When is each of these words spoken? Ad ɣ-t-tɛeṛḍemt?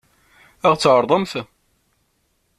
Ad 0.69 0.69
ɣ-t-tɛeṛḍemt? 0.71 1.33